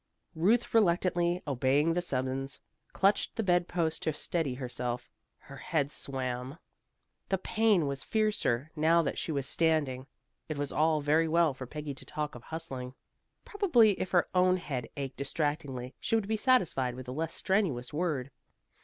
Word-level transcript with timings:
Ruth 0.33 0.73
reluctantly 0.73 1.43
obeying 1.45 1.93
the 1.93 2.01
summons, 2.01 2.59
clutched 2.91 3.35
the 3.35 3.43
bed 3.43 3.67
post 3.67 4.01
to 4.01 4.11
steady 4.13 4.55
herself. 4.55 5.11
Her 5.37 5.57
head 5.57 5.91
swam. 5.91 6.57
The 7.29 7.37
pain 7.37 7.85
was 7.85 8.01
fiercer, 8.01 8.71
now 8.75 9.03
that 9.03 9.19
she 9.19 9.31
was 9.31 9.47
standing. 9.47 10.07
It 10.49 10.57
was 10.57 10.71
all 10.71 11.01
very 11.01 11.27
well 11.27 11.53
for 11.53 11.67
Peggy 11.67 11.93
to 11.93 12.03
talk 12.05 12.33
of 12.33 12.41
hustling. 12.41 12.95
Probably 13.45 13.91
if 14.01 14.09
her 14.09 14.27
own 14.33 14.57
head 14.57 14.89
ached 14.97 15.17
distractingly 15.17 15.93
she 15.99 16.15
would 16.15 16.27
be 16.27 16.35
satisfied 16.35 16.95
with 16.95 17.07
a 17.07 17.11
less 17.11 17.35
strenuous 17.35 17.93
word. 17.93 18.31